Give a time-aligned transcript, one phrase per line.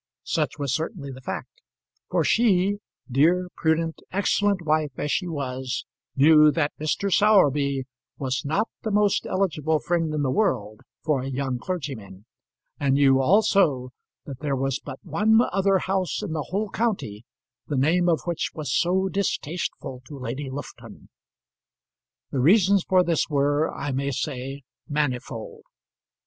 [0.23, 1.61] Such was certainly the fact;
[2.09, 5.85] for she, dear, prudent, excellent wife as she was,
[6.15, 7.13] knew that Mr.
[7.13, 7.85] Sowerby
[8.17, 12.25] was not the most eligible friend in the world for a young clergyman,
[12.79, 13.91] and knew, also,
[14.25, 17.23] that there was but one other house in the whole county
[17.67, 21.09] the name of which was so distasteful to Lady Lufton.
[22.31, 25.61] The reasons for this were, I may say, manifold.